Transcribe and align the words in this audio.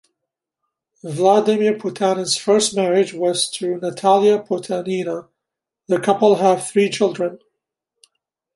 Vladmir 1.03 1.77
Potanin's 1.79 2.35
first 2.35 2.75
marriage 2.75 3.13
was 3.13 3.47
to 3.51 3.77
Natalia 3.79 4.39
Potanina; 4.41 5.27
the 5.87 5.99
couple 5.99 6.37
have 6.37 6.65
three 6.67 6.89
children. 6.89 7.37